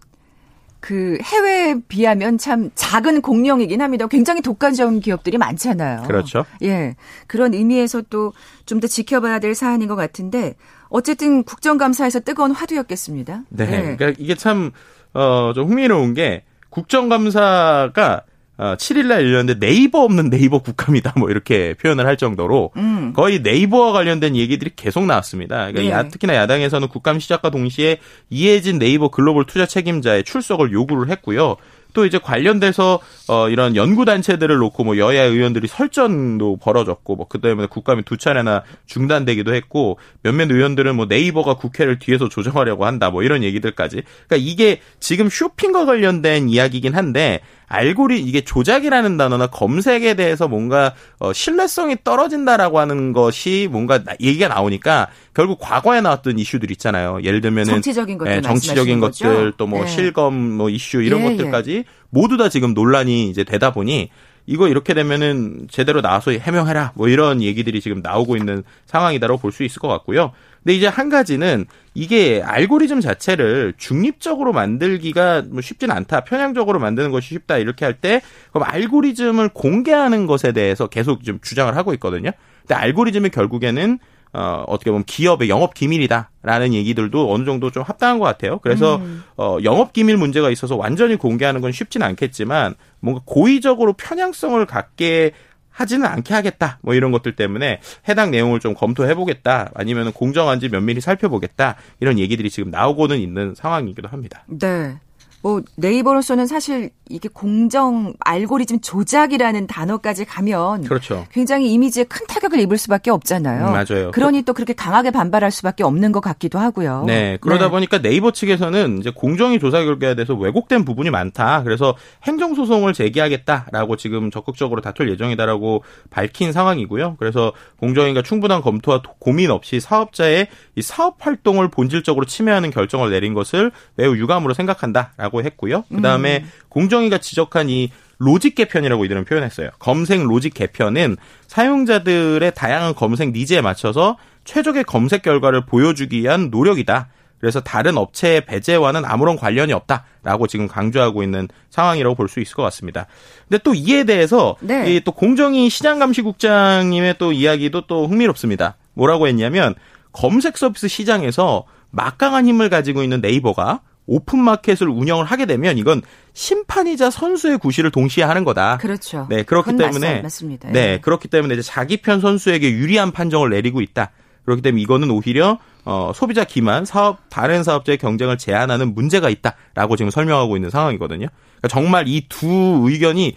[0.80, 4.06] 그 해외에 비하면 참 작은 공룡이긴 합니다.
[4.06, 6.02] 굉장히 독과점 기업들이 많잖아요.
[6.04, 6.44] 그렇죠.
[6.62, 6.94] 예.
[7.26, 8.32] 그런 의미에서 또
[8.66, 10.54] 좀 더 지켜봐야 될 사안인 것 같은데
[10.88, 13.42] 어쨌든 국정감사에서 뜨거운 화두였겠습니다.
[13.48, 13.64] 네.
[13.64, 13.96] 예.
[13.96, 14.72] 그러니까 이게 참,
[15.14, 18.22] 어, 좀 흥미로운 게 국정감사가
[18.58, 23.12] 어, 7일날 열렸는데 네이버 없는 네이버 국감이다 뭐 이렇게 표현을 할 정도로 음.
[23.14, 25.70] 거의 네이버와 관련된 얘기들이 계속 나왔습니다.
[25.70, 25.90] 그러니까 네.
[25.90, 27.98] 야, 특히나 야당에서는 국감 시작과 동시에
[28.30, 31.56] 이해진 네이버 글로벌 투자 책임자의 출석을 요구를 했고요.
[31.96, 37.64] 또 이제 관련돼서 어 이런 연구 단체들을 놓고 뭐 여야 의원들이 설전도 벌어졌고 뭐 그다음에
[37.64, 43.42] 국감이 두 차례나 중단되기도 했고 몇몇 의원들은 뭐 네이버가 국회를 뒤에서 조정하려고 한다 뭐 이런
[43.42, 50.94] 얘기들까지 그러니까 이게 지금 쇼핑과 관련된 이야기긴 한데 알고리 이게 조작이라는 단어나 검색에 대해서 뭔가
[51.18, 57.20] 어, 신뢰성이 떨어진다라고 하는 것이 뭔가 얘기가 나오니까 결국 과거에 나왔던 이슈들 있잖아요.
[57.24, 59.86] 예를 들면은 정치적인 것들, 예, 정치적인 것들 또뭐 예.
[59.88, 61.84] 실검 뭐 이슈 이런 예, 것들까지 예.
[62.10, 64.10] 모두 다 지금 논란이 이제 되다 보니
[64.46, 69.64] 이거 이렇게 되면은 제대로 나와서 해명해라 뭐 이런 얘기들이 지금 나오고 있는 상황이다라고 볼 수
[69.64, 70.32] 있을 것 같고요.
[70.66, 76.22] 근데 이제 한 가지는 이게 알고리즘 자체를 중립적으로 만들기가 뭐 쉽지는 않다.
[76.24, 77.58] 편향적으로 만드는 것이 쉽다.
[77.58, 78.20] 이렇게 할 때
[78.52, 82.32] 그럼 알고리즘을 공개하는 것에 대해서 계속 좀 주장을 하고 있거든요.
[82.62, 84.00] 근데 알고리즘이 결국에는
[84.32, 88.58] 어, 어떻게 보면 기업의 영업 기밀이다라는 얘기들도 어느 정도 좀 합당한 것 같아요.
[88.58, 89.22] 그래서 음.
[89.36, 95.30] 어, 영업 기밀 문제가 있어서 완전히 공개하는 건 쉽지는 않겠지만 뭔가 고의적으로 편향성을 갖게
[95.76, 96.78] 하지는 않게 하겠다.
[96.80, 99.70] 뭐 이런 것들 때문에 해당 내용을 좀 검토해 보겠다.
[99.74, 101.76] 아니면 공정한지 면밀히 살펴보겠다.
[102.00, 104.44] 이런 얘기들이 지금 나오고는 있는 상황이기도 합니다.
[104.48, 104.98] 네.
[105.46, 111.24] 뭐 네이버로서는 사실 이게 공정 알고리즘 조작이라는 단어까지 가면 그렇죠.
[111.30, 113.68] 굉장히 이미지에 큰 타격을 입을 수밖에 없잖아요.
[113.68, 114.10] 음, 맞아요.
[114.10, 117.04] 그러니 또 그렇게 강하게 반발할 수밖에 없는 것 같기도 하고요.
[117.06, 117.38] 네.
[117.40, 117.70] 그러다 네.
[117.70, 121.62] 보니까 네이버 측에서는 이제 공정위 조사 결과에 대해서 왜곡된 부분이 많다.
[121.62, 127.14] 그래서 행정 소송을 제기하겠다라고 지금 적극적으로 다툴 예정이다라고 밝힌 상황이고요.
[127.20, 133.70] 그래서 공정위가 충분한 검토와 고민 없이 사업자의 이 사업 활동을 본질적으로 침해하는 결정을 내린 것을
[133.94, 135.84] 매우 유감으로 생각한다라고 있다고 했고요.
[135.88, 136.50] 그 다음에 음.
[136.68, 139.70] 공정위가 지적한 이 로직 개편이라고 이들은 표현했어요.
[139.78, 141.16] 검색 로직 개편은
[141.48, 147.08] 사용자들의 다양한 검색 니즈에 맞춰서 최적의 검색 결과를 보여주기 위한 노력이다.
[147.38, 152.62] 그래서 다른 업체의 배제와는 아무런 관련이 없다라고 지금 강조하고 있는 상황이라고 볼 수 있을 것
[152.62, 153.06] 같습니다.
[153.46, 154.94] 근데 또 이에 대해서 네.
[154.94, 158.76] 이또 공정위 시장감시국장님의 또 이야기도 또 흥미롭습니다.
[158.94, 159.74] 뭐라고 했냐면
[160.12, 167.10] 검색 서비스 시장에서 막강한 힘을 가지고 있는 네이버가 오픈 마켓을 운영을 하게 되면 이건 심판이자
[167.10, 168.78] 선수의 구실을 동시에 하는 거다.
[168.78, 169.26] 그렇죠.
[169.30, 170.70] 네, 그렇기 때문에 맞습니다.
[170.70, 170.98] 네, 예.
[171.00, 174.10] 그렇기 때문에 이제 자기 편 선수에게 유리한 판정을 내리고 있다.
[174.44, 180.10] 그렇기 때문에 이거는 오히려 어, 소비자 기만 사업 다른 사업자의 경쟁을 제한하는 문제가 있다라고 지금
[180.10, 181.26] 설명하고 있는 상황이거든요.
[181.60, 183.34] 그러니까 정말 이 두 의견이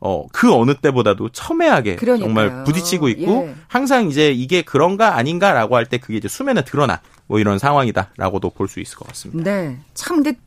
[0.00, 2.26] 어, 그 어느 때보다도 첨예하게 그러니까요.
[2.28, 3.54] 정말 부딪히고 있고 예.
[3.66, 8.68] 항상 이제 이게 그런가 아닌가라고 할 때 그게 이제 수면에 드러나 뭐 이런 상황이다라고도 볼
[8.68, 9.50] 수 있을 것 같습니다.
[9.50, 9.78] 네.
[9.94, 10.38] 참 근데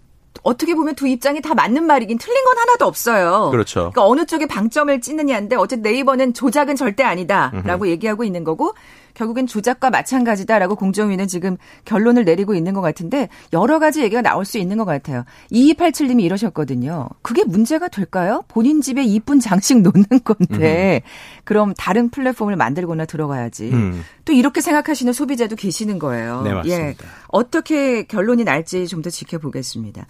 [0.43, 3.49] 어떻게 보면 두 입장이 다 맞는 말이긴 틀린 건 하나도 없어요.
[3.51, 3.91] 그렇죠.
[3.91, 7.87] 그러니까 어느 쪽에 방점을 찍느냐인데 어쨌든 네이버는 조작은 절대 아니다라고 음흠.
[7.89, 8.73] 얘기하고 있는 거고
[9.13, 14.57] 결국엔 조작과 마찬가지다라고 공정위는 지금 결론을 내리고 있는 것 같은데 여러 가지 얘기가 나올 수
[14.57, 15.25] 있는 것 같아요.
[15.51, 17.09] 2287님이 이러셨거든요.
[17.21, 18.43] 그게 문제가 될까요?
[18.47, 21.41] 본인 집에 이쁜 장식 놓는 건데 음.
[21.43, 23.71] 그럼 다른 플랫폼을 만들거나 들어가야지.
[23.73, 24.03] 음.
[24.23, 26.43] 또 이렇게 생각하시는 소비자도 계시는 거예요.
[26.43, 26.83] 네, 맞습니다.
[26.83, 26.95] 예.
[27.27, 30.05] 어떻게 결론이 날지 좀 더 지켜보겠습니다.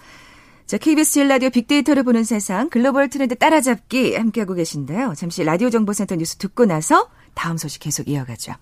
[0.66, 5.14] 자, KBS 제일 라디오 빅데이터를 보는 세상 글로벌 트렌드 따라잡기 함께하고 계신데요.
[5.16, 8.54] 잠시 라디오 정보센터 뉴스 듣고 나서 다음 소식 계속 이어가죠.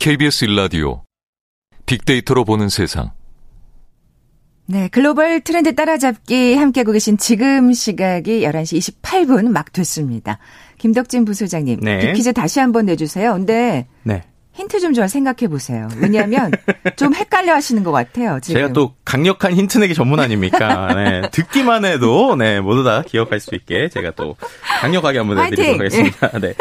[0.00, 1.04] KBS 일라디오
[1.84, 3.12] 빅데이터로 보는 세상
[4.70, 10.38] 네, 글로벌 트렌드 따라잡기 함께하고 계신 지금 시각이 11시 28분 막 됐습니다.
[10.78, 12.12] 김덕진 부소장님, 네.
[12.12, 13.32] 퀴즈 다시 한번 내주세요.
[13.32, 14.22] 근데 네.
[14.60, 15.88] 힌트 좀좀 생각해 보세요.
[16.00, 16.50] 왜냐하면
[16.96, 18.38] 좀 헷갈려 하시는 것 같아요.
[18.42, 18.60] 지금.
[18.60, 20.92] 제가 또 강력한 힌트 내기 전문 아닙니까?
[20.94, 24.36] 네, 듣기만 해도 네, 모두 다 기억할 수 있게 제가 또
[24.80, 26.38] 강력하게 한번 내드리도록 하겠습니다.
[26.38, 26.54] 네.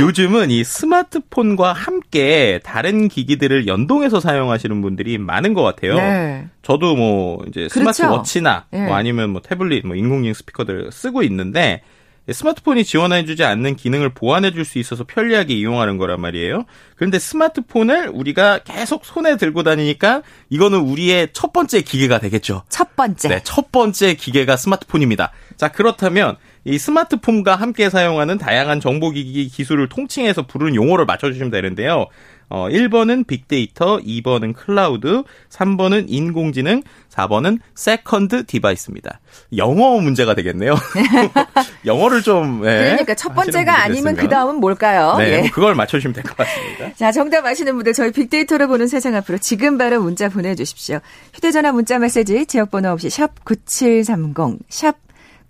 [0.00, 5.96] 요즘은 이 스마트폰과 함께 다른 기기들을 연동해서 사용하시는 분들이 많은 것 같아요.
[5.96, 6.46] 네.
[6.62, 7.92] 저도 뭐 이제 그렇죠.
[7.92, 8.86] 스마트워치나 네.
[8.86, 11.82] 뭐 아니면 뭐 태블릿, 뭐 인공지능 스피커들 쓰고 있는데
[12.32, 16.64] 스마트폰이 지원해주지 않는 기능을 보완해줄 수 있어서 편리하게 이용하는 거란 말이에요.
[16.96, 22.62] 그런데 스마트폰을 우리가 계속 손에 들고 다니니까 이거는 우리의 첫 번째 기계가 되겠죠.
[22.68, 23.28] 첫 번째.
[23.28, 25.32] 네, 첫 번째 기계가 스마트폰입니다.
[25.56, 32.06] 자, 그렇다면 이 스마트폰과 함께 사용하는 다양한 정보기기 기술을 통칭해서 부르는 용어를 맞춰주시면 되는데요.
[32.48, 39.20] 어, 1번은 빅데이터, 2번은 클라우드, 3번은 인공지능, 4번은 second device입니다.
[39.56, 40.74] 영어 문제가 되겠네요.
[41.86, 45.16] 영어를 좀 네, 그러니까 첫 번째가 아니면 그 다음은 뭘까요?
[45.18, 45.38] 네, 예.
[45.40, 46.92] 뭐 그걸 맞춰주시면 될 것 같습니다.
[46.94, 51.00] 자, 정답 아시는 분들 저희 빅데이터를 보는 세상 앞으로 지금 바로 문자 보내주십시오.
[51.34, 54.96] 휴대전화 문자 메시지 지역번호 없이 샵 9730, 샵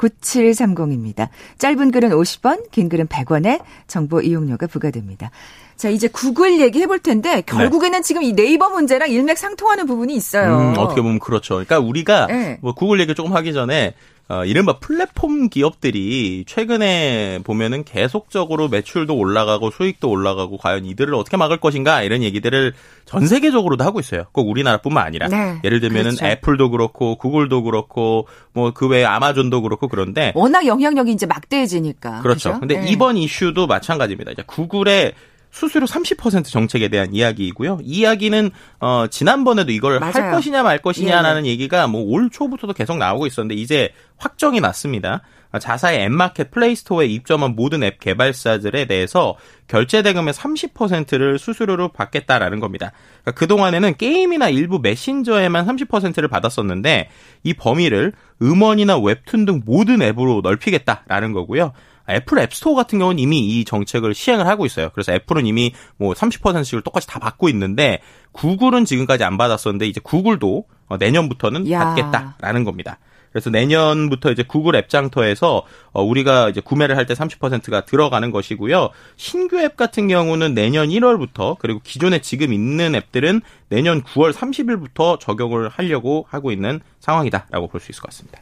[0.02, 1.28] 9730입니다.
[1.58, 5.30] 짧은 글은 50원, 긴 글은 100원에 정보 이용료가 부과됩니다.
[5.76, 7.42] 자, 이제 구글 얘기해 볼 텐데 네.
[7.42, 8.02] 결국에는 네.
[8.02, 10.56] 지금 이 네이버 문제랑 일맥상통하는 부분이 있어요.
[10.56, 11.54] 음, 어떻게 보면 그렇죠.
[11.54, 12.58] 그러니까 우리가 네.
[12.62, 13.94] 뭐 구글 얘기 조금 하기 전에
[14.32, 21.58] 어, 이른바 플랫폼 기업들이 최근에 보면은 계속적으로 매출도 올라가고 수익도 올라가고 과연 이들을 어떻게 막을
[21.58, 22.72] 것인가 이런 얘기들을
[23.04, 24.24] 전 세계적으로도 하고 있어요.
[24.32, 26.26] 꼭 우리나라뿐만 아니라 네, 예를 들면은 그렇죠.
[26.26, 32.50] 애플도 그렇고 구글도 그렇고 뭐 그 외에 아마존도 그렇고 그런데 워낙 영향력이 이제 막대해지니까 그렇죠.
[32.50, 32.60] 그렇죠?
[32.60, 32.88] 근데 네.
[32.90, 34.32] 이번 이슈도 마찬가지입니다.
[34.32, 35.12] 이제 구글의
[35.52, 37.78] 수수료 30% 정책에 대한 이야기이고요.
[37.82, 40.12] 이 이야기는 어 지난번에도 이걸 맞아요.
[40.14, 41.50] 할 것이냐 말 것이냐라는 예.
[41.50, 45.22] 얘기가 뭐 올 초부터도 계속 나오고 있었는데 이제 확정이 났습니다.
[45.60, 49.36] 자사의 앱마켓 플레이스토어에 입점한 모든 앱 개발사들에 대해서
[49.68, 52.92] 결제 대금의 30%를 수수료로 받겠다라는 겁니다.
[53.22, 57.10] 그러니까 그동안에는 게임이나 일부 메신저에만 30%를 받았었는데
[57.44, 61.72] 이 범위를 음원이나 웹툰 등 모든 앱으로 넓히겠다라는 거고요.
[62.08, 64.90] 애플 앱스토어 같은 경우는 이미 이 정책을 시행을 하고 있어요.
[64.92, 68.00] 그래서 애플은 이미 뭐 30%씩을 똑같이 다 받고 있는데
[68.32, 71.84] 구글은 지금까지 안 받았었는데 이제 구글도 어, 내년부터는 야.
[71.84, 72.98] 받겠다라는 겁니다.
[73.30, 75.62] 그래서 내년부터 이제 구글 앱 장터에서
[75.92, 78.90] 어, 우리가 이제 구매를 할 때 30%가 들어가는 것이고요.
[79.16, 85.70] 신규 앱 같은 경우는 내년 1월부터 그리고 기존에 지금 있는 앱들은 내년 9월 30일부터 적용을
[85.70, 88.38] 하려고 하고 있는 상황이다라고 볼 수 있을 것 같습니다.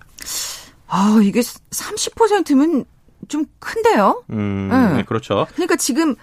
[0.89, 2.85] 아, 이게 30%면
[3.31, 4.23] 좀 큰데요?
[4.31, 4.97] 음, 네.
[4.99, 5.47] 네, 그렇죠.
[5.55, 6.15] 그러니까 지금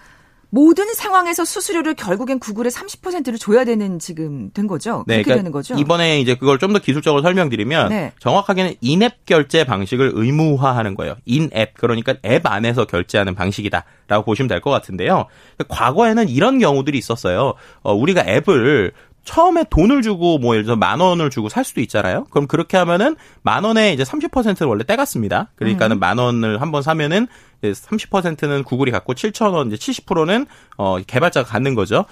[0.49, 5.03] 모든 상황에서 수수료를 결국엔 구글에 30%를 줘야 되는 지금 된 거죠.
[5.05, 5.75] 네, 그렇게 그러니까 되는 거죠.
[5.75, 8.13] 이번에 이제 그걸 좀 더 기술적으로 설명드리면 네.
[8.19, 11.15] 정확하게는 인앱 결제 방식을 의무화하는 거예요.
[11.25, 15.25] 인앱 그러니까 앱 안에서 결제하는 방식이다라고 보시면 될 것 같은데요.
[15.67, 17.53] 과거에는 이런 경우들이 있었어요.
[17.81, 18.93] 어, 우리가 앱을
[19.27, 22.23] 처음에 돈을 주고 뭐 예를 들어서 만 원을 주고 살 수도 있잖아요.
[22.31, 25.49] 그럼 그렇게 하면은 만 원에 이제 30%를 원래 떼갔습니다.
[25.55, 25.99] 그러니까는 음.
[25.99, 27.27] 만 원을 한번 사면은
[27.61, 32.05] 30%는 구글이 갖고 7천 원 이제 70%는 어 개발자가 갖는 거죠.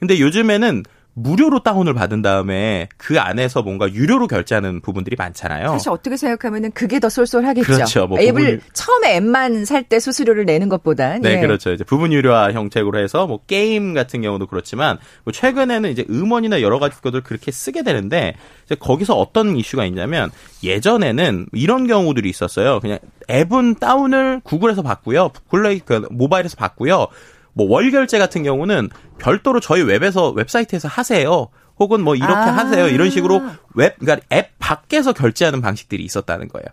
[0.00, 0.82] 근데 요즘에는
[1.14, 5.68] 무료로 다운을 받은 다음에 그 안에서 뭔가 유료로 결제하는 부분들이 많잖아요.
[5.68, 7.66] 사실 어떻게 생각하면은 그게 더 쏠쏠하겠죠.
[7.66, 8.06] 그렇죠.
[8.06, 8.60] 뭐 앱을 부분...
[8.72, 11.18] 처음에 앱만 살 때 수수료를 내는 것보다.
[11.18, 11.40] 네, 예.
[11.40, 11.72] 그렇죠.
[11.72, 16.78] 이제 부분 유료화 형태로 해서 뭐 게임 같은 경우도 그렇지만 뭐 최근에는 이제 음원이나 여러
[16.78, 20.30] 가지 것들 그렇게 쓰게 되는데 이제 거기서 어떤 이슈가 있냐면
[20.62, 22.80] 예전에는 이런 경우들이 있었어요.
[22.80, 22.98] 그냥
[23.28, 25.30] 앱은 다운을 구글에서 받고요.
[25.50, 27.08] 플레이 그 모바일에서 받고요.
[27.54, 28.88] 뭐 월 결제 같은 경우는
[29.18, 31.48] 별도로 저희 웹에서 웹사이트에서 하세요.
[31.78, 32.56] 혹은 뭐 이렇게 아.
[32.56, 32.86] 하세요.
[32.88, 33.42] 이런 식으로
[33.74, 36.66] 웹 그러니까 앱 밖에서 결제하는 방식들이 있었다는 거예요.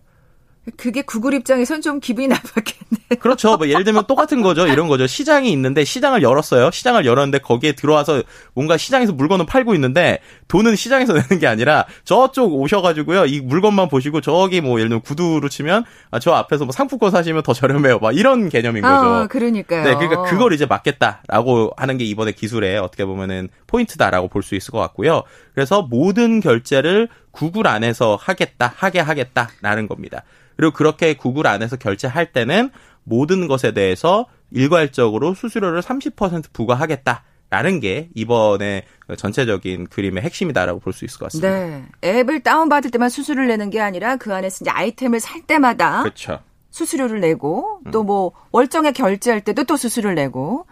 [0.78, 2.99] 그게 구글 입장에선 좀 기분이 나빴겠네.
[3.16, 3.58] 그렇죠.
[3.58, 4.68] 뭐 예를 들면 똑같은 거죠.
[4.68, 5.08] 이런 거죠.
[5.08, 6.70] 시장이 있는데 시장을 열었어요.
[6.72, 8.22] 시장을 열었는데 거기에 들어와서
[8.54, 13.26] 뭔가 시장에서 물건을 팔고 있는데 돈은 시장에서 내는 게 아니라 저쪽 오셔가지고요.
[13.26, 17.44] 이 물건만 보시고 저기 뭐 예를 들면 구두로 치면 아, 저 앞에서 뭐 상품권 사시면
[17.44, 18.00] 더 저렴해요.
[18.00, 18.94] 막 이런 개념인 거죠.
[18.96, 19.84] 아, 그러니까요.
[19.84, 24.72] 네, 그러니까 그걸 이제 막겠다라고 하는 게 이번에 기술에 어떻게 보면은 포인트다라고 볼 수 있을
[24.72, 25.24] 것 같고요.
[25.54, 30.24] 그래서 모든 결제를 구글 안에서 하겠다, 하게 하겠다라는 겁니다.
[30.56, 32.70] 그리고 그렇게 구글 안에서 결제할 때는
[33.04, 37.24] 모든 것에 대해서 일괄적으로 수수료를 30% 부과하겠다.
[37.52, 38.84] 라는 게 이번에
[39.18, 41.50] 전체적인 그림의 핵심이다라고 볼 수 있을 것 같습니다.
[41.50, 41.84] 네.
[42.04, 46.42] 앱을 다운받을 때만 수수료를 내는 게 아니라 그 안에서 이제 아이템을 살 때마다 그렇죠.
[46.70, 47.92] 수수료를 내고 음.
[47.92, 50.68] 또뭐 월정에 결제할 때도 또 수수료를 내고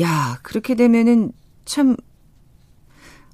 [0.00, 1.32] 야 그렇게 되면은
[1.66, 1.94] 참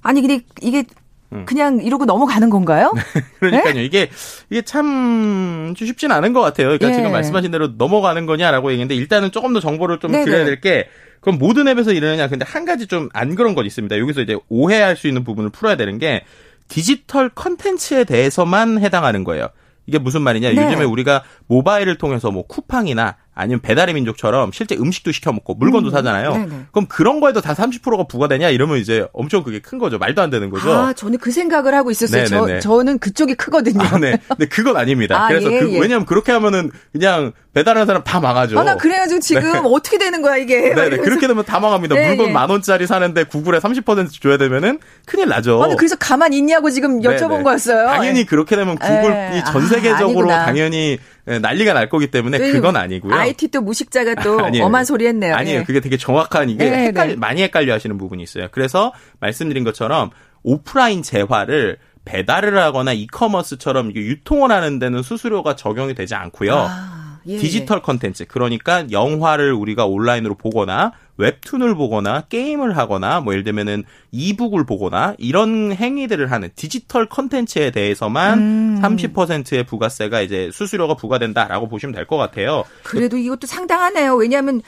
[0.03, 0.85] 아니 근데 이게
[1.33, 1.45] 음.
[1.47, 2.93] 그냥 이러고 넘어가는 건가요?
[3.39, 3.81] 그러니까요.
[3.83, 4.11] 이게
[4.51, 6.69] 이게 참 쉽진 않은 것 같아요.
[6.69, 6.93] 그러니까 예.
[6.95, 10.25] 지금 말씀하신 대로 넘어가는 거냐라고 얘기했는데 일단은 조금 더 정보를 좀 네네.
[10.25, 10.89] 드려야 될 게
[11.21, 12.29] 그럼 모든 앱에서 이러느냐.
[12.29, 13.99] 근데 한 가지 좀 안 그런 건 있습니다.
[13.99, 16.23] 여기서 이제 오해할 수 있는 부분을 풀어야 되는 게
[16.69, 19.49] 디지털 컨텐츠에 대해서만 해당하는 거예요.
[19.87, 20.51] 이게 무슨 말이냐?
[20.53, 20.57] 네.
[20.67, 25.93] 요즘에 우리가 모바일을 통해서 뭐 쿠팡이나 아니면 배달의 민족처럼 실제 음식도 시켜 먹고 물건도 음,
[25.93, 26.33] 사잖아요.
[26.33, 26.49] 네네.
[26.73, 28.49] 그럼 그런 거에도 다 30%가 부과되냐?
[28.51, 29.97] 이러면 이제 엄청 그게 큰 거죠.
[29.99, 30.73] 말도 안 되는 거죠.
[30.73, 32.25] 아 저는 그 생각을 하고 있었어요.
[32.25, 32.61] 네네네.
[32.61, 33.83] 저 저는 그쪽이 크거든요.
[33.83, 34.19] 아, 네.
[34.29, 35.25] 근데 그건 아닙니다.
[35.25, 35.79] 아, 그래서 예, 그- 예.
[35.81, 38.59] 왜냐하면 그렇게 하면은 그냥 배달하는 사람 다 망하죠.
[38.59, 40.57] 아, 나 그래가지고 지금 어떻게 되는 거야 이게?
[40.71, 40.87] 막 네네.
[40.89, 41.03] 이러면서.
[41.05, 41.95] 그렇게 되면 다 망합니다.
[41.95, 42.33] 네, 물건 예.
[42.33, 45.63] 만 원짜리 사는데 구글에 30% 줘야 되면은 큰일 나죠.
[45.63, 47.43] 아니 그래서 가만히 있냐고 지금 여쭤본 네네.
[47.45, 47.87] 거였어요.
[47.87, 49.43] 당연히 그렇게 되면 구글이 예.
[49.47, 50.45] 전 아, 세계적으로 아니구나.
[50.45, 50.99] 당연히 예,
[51.37, 53.15] 난리가 날 거기 때문에 네, 그건 아니고요.
[53.15, 54.65] IT 또 무식자가 또 아니에요.
[54.65, 55.35] 엄한 소리 했네요.
[55.35, 55.61] 아니에요.
[55.61, 55.65] 예.
[55.65, 57.17] 그게 되게 정확한 이게 네, 헷갈 네.
[57.17, 58.49] 많이 헷갈려 하시는 부분이 있어요.
[58.51, 60.11] 그래서 말씀드린 것처럼
[60.43, 66.55] 오프라인 재화를 배달을 하거나 이커머스처럼 유통을 하는 데는 수수료가 적용이 되지 않고요.
[66.57, 66.98] 아,
[67.29, 73.85] 예, 디지털 컨텐츠 그러니까 영화를 우리가 온라인으로 보거나 웹툰을 보거나 게임을 하거나 뭐 예를 들면은
[74.13, 78.81] 이북을 보거나 이런 행위들을 하는 디지털 컨텐츠에 대해서만 음.
[78.83, 82.65] 30%의 부가세가 이제 수수료가 부과된다라고 보시면 될 것 같아요.
[82.85, 84.15] 그래도 이것도 상당하네요.
[84.15, 84.63] 왜냐하면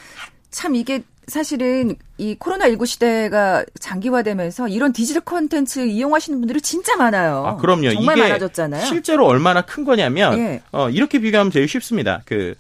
[0.50, 7.44] 참 이게 사실은 이 코로나19 시대가 장기화되면서 이런 디지털 콘텐츠 이용하시는 분들이 진짜 많아요.
[7.46, 7.92] 아, 그럼요.
[7.94, 8.84] 정말 많아졌잖아요.
[8.84, 10.62] 실제로 얼마나 큰 거냐면 예.
[10.72, 12.20] 어, 이렇게 비교하면 제일 쉽습니다.
[12.26, 12.54] 그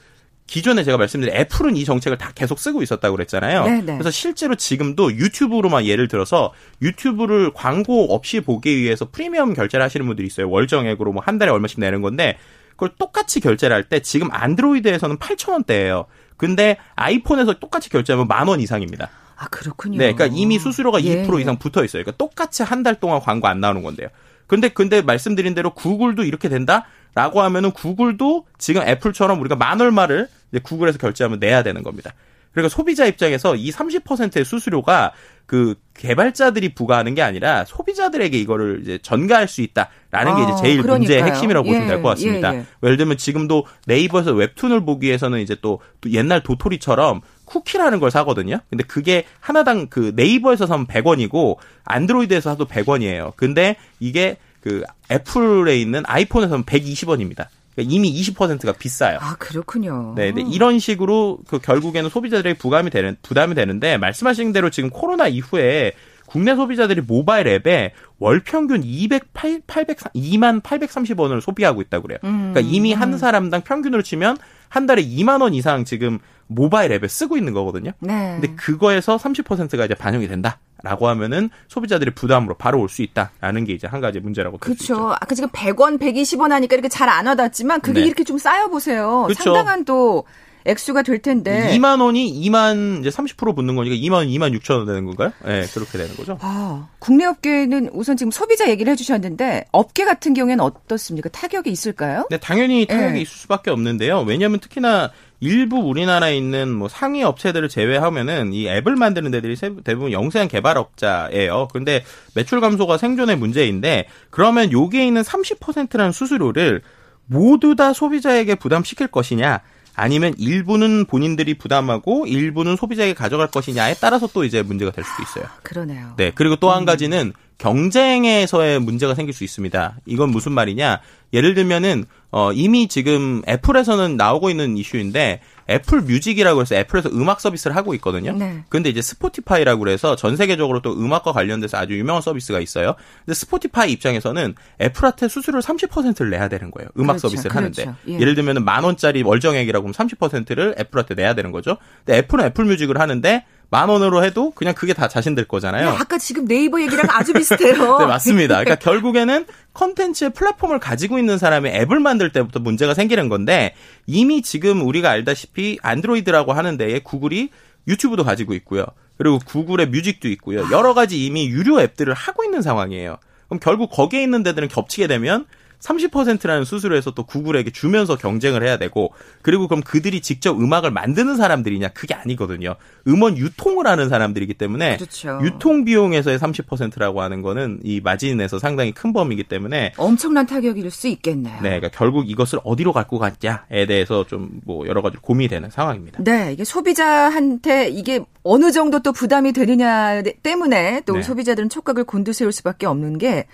[0.46, 3.64] 기존에 제가 말씀드린 애플은 이 정책을 다 계속 쓰고 있었다고 그랬잖아요.
[3.64, 3.92] 네네.
[3.94, 6.52] 그래서 실제로 지금도 유튜브로만 예를 들어서
[6.82, 10.50] 유튜브를 광고 없이 보기 위해서 프리미엄 결제를 하시는 분들이 있어요.
[10.50, 12.36] 월정액으로 뭐 한 달에 얼마씩 내는 건데
[12.70, 16.06] 그걸 똑같이 결제를 할 때 지금 안드로이드에서는 8,000원대예요.
[16.40, 19.10] 근데 아이폰에서 똑같이 결제하면 만 원 이상입니다.
[19.36, 19.98] 아 그렇군요.
[19.98, 21.42] 네, 그러니까 이미 수수료가 예, 20% 예.
[21.42, 22.02] 이상 붙어 있어요.
[22.02, 24.08] 그러니까 똑같이 한 달 동안 광고 안 나오는 건데요.
[24.46, 30.28] 근데 근데 말씀드린 대로 구글도 이렇게 된다라고 하면은 구글도 지금 애플처럼 우리가 만 얼마를
[30.62, 32.12] 구글에서 결제하면 내야 되는 겁니다.
[32.52, 35.12] 그러니까 소비자 입장에서 이 30%의 수수료가
[35.46, 40.82] 그 개발자들이 부과하는 게 아니라 소비자들에게 이거를 이제 전가할 수 있다라는 게 아, 이제 제일
[40.82, 41.24] 문제의 그러니까요.
[41.32, 42.54] 핵심이라고 보시면 예, 될것 같습니다.
[42.54, 42.60] 예, 예.
[42.60, 48.10] 예 를 들면 지금도 네이버에서 웹툰을 보기 위해서는 이제 또, 또 옛날 도토리처럼 쿠키라는 걸
[48.12, 48.60] 사거든요.
[48.70, 53.32] 근데 그게 하나당 그 네이버에서 사면 100원이고 안드로이드에서 사도 100원이에요.
[53.36, 57.46] 근데 이게 그 애플에 있는 아이폰에서는 120원입니다.
[57.74, 59.18] 그러니까 이미 20%가 비싸요.
[59.20, 60.14] 아 그렇군요.
[60.16, 65.28] 네, 네, 이런 식으로 그 결국에는 소비자들에게 부담이 되는 부담이 되는데 말씀하신 대로 지금 코로나
[65.28, 65.92] 이후에
[66.26, 72.18] 국내 소비자들이 모바일 앱에 월 평균 208, 800, 2만 830원을 소비하고 있다고 그래요.
[72.24, 74.36] 음, 그러니까 이미 한 사람당 평균으로 치면
[74.68, 77.92] 한 달에 2만 원 이상 지금 모바일 앱에 쓰고 있는 거거든요.
[78.00, 78.38] 네.
[78.40, 83.72] 근데 그거에서 30%가 이제 반영이 된다 라고 하면은 소비자들의 부담으로 바로 올 수 있다라는 게
[83.74, 84.58] 이제 한 가지 문제라고.
[84.58, 85.10] 그렇죠.
[85.12, 88.06] 아까 지금 100원, 120원 하니까 이렇게 잘 안 와닿지만 그게 네.
[88.06, 89.24] 이렇게 좀 쌓여 보세요.
[89.28, 89.42] 그쵸.
[89.44, 90.24] 상당한 또
[90.64, 91.70] 액수가 될 텐데.
[91.76, 95.32] 2만 원이 2만 이제 30% 붙는 거니까 2만 원, 2만 6천 원 되는 건가요?
[95.44, 96.38] 네, 그렇게 되는 거죠.
[96.40, 101.28] 아, 국내 업계는 우선 지금 소비자 얘기를 해주셨는데 업계 같은 경우에는 어떻습니까?
[101.30, 102.26] 타격이 있을까요?
[102.30, 103.20] 네, 당연히 타격이 예.
[103.22, 104.20] 있을 수밖에 없는데요.
[104.20, 105.10] 왜냐하면 특히나
[105.42, 111.68] 일부 우리나라에 있는 뭐 상위 업체들을 제외하면은 이 앱을 만드는 데들이 세- 대부분 영세한 개발업자예요.
[111.72, 116.82] 그런데 매출 감소가 생존의 문제인데 그러면 여기에 있는 30%라는 수수료를
[117.26, 119.60] 모두 다 소비자에게 부담시킬 것이냐?
[119.94, 125.44] 아니면 일부는 본인들이 부담하고 일부는 소비자에게 가져갈 것이냐에 따라서 또 이제 문제가 될 수도 있어요.
[125.62, 126.14] 그러네요.
[126.16, 126.32] 네.
[126.34, 129.96] 그리고 또 한 가지는 경쟁에서의 문제가 생길 수 있습니다.
[130.06, 131.00] 이건 무슨 말이냐?
[131.32, 137.76] 예를 들면은 어 이미 지금 애플에서는 나오고 있는 이슈인데 애플 뮤직이라고 해서 애플에서 음악 서비스를
[137.76, 138.32] 하고 있거든요.
[138.32, 138.64] 네.
[138.68, 142.96] 근데 이제 스포티파이라고 그래서 전 세계적으로 또 음악과 관련돼서 아주 유명한 서비스가 있어요.
[143.24, 146.88] 근데 스포티파이 입장에서는 애플한테 수수료를 30%를 내야 되는 거예요.
[146.98, 147.82] 음악 그렇죠, 서비스를 그렇죠.
[147.82, 147.98] 하는데.
[148.08, 148.20] 예.
[148.20, 151.76] 예를 들면 만 원짜리 월정액이라고 하면 30%를 애플한테 내야 되는 거죠.
[152.04, 155.86] 근데 애플은 애플 뮤직을 하는데 만 원으로 해도 그냥 그게 다 자신들 거잖아요.
[155.86, 157.98] 야, 아까 지금 네이버 얘기랑 아주 비슷해요.
[157.98, 158.56] 네, 맞습니다.
[158.58, 163.74] 그러니까 결국에는 컨텐츠의 플랫폼을 가지고 있는 사람이 앱을 만들 때부터 문제가 생기는 건데
[164.06, 167.50] 이미 지금 우리가 알다시피 안드로이드라고 하는 데에 구글이
[167.86, 168.84] 유튜브도 가지고 있고요.
[169.16, 170.66] 그리고 구글의 뮤직도 있고요.
[170.72, 173.18] 여러 가지 이미 유료 앱들을 하고 있는 상황이에요.
[173.48, 175.46] 그럼 결국 거기에 있는 데들은 겹치게 되면
[175.80, 179.12] 30%라는 수수료에서 또 구글에게 주면서 경쟁을 해야 되고
[179.42, 182.76] 그리고 그럼 그들이 직접 음악을 만드는 사람들이냐 그게 아니거든요.
[183.08, 185.40] 음원 유통을 하는 사람들이기 때문에 그렇죠.
[185.42, 191.54] 유통 비용에서의 30%라고 하는 거는 이 마진에서 상당히 큰 범위이기 때문에 엄청난 타격일 수 있겠네요.
[191.62, 196.22] 네, 그러니까 결국 이것을 어디로 갖고 갔냐에 대해서 좀 뭐 여러 가지 고민이 되는 상황입니다.
[196.22, 201.22] 네, 이게 소비자한테 이게 어느 정도 또 부담이 되느냐 때문에 또 네.
[201.22, 203.46] 소비자들은 촉각을 곤두세울 수밖에 없는 게